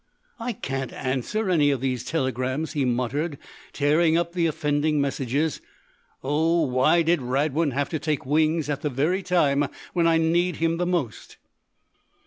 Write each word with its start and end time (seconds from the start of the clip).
"I 0.39 0.53
can't 0.53 0.91
answer 0.93 1.47
any 1.47 1.69
of 1.69 1.79
these 1.79 2.03
telegrams," 2.03 2.73
he 2.73 2.85
muttered, 2.85 3.37
tearing 3.71 4.17
up 4.17 4.33
the 4.33 4.47
offending 4.47 4.99
messages. 4.99 5.61
"Oh, 6.23 6.65
why 6.65 7.03
did 7.03 7.21
Radwin 7.21 7.69
have 7.73 7.89
to 7.89 7.99
take 7.99 8.25
wings 8.25 8.67
at 8.67 8.81
the 8.81 8.89
very 8.89 9.21
time 9.21 9.67
when 9.93 10.07
I 10.07 10.17
need 10.17 10.55
him 10.55 10.77
most! 10.89 11.37